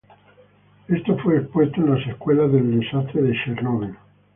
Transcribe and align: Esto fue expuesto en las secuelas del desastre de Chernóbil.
Esto 0.87 1.15
fue 1.19 1.37
expuesto 1.37 1.79
en 1.79 1.93
las 1.93 2.03
secuelas 2.05 2.51
del 2.51 2.79
desastre 2.79 3.21
de 3.21 3.33
Chernóbil. 3.45 3.95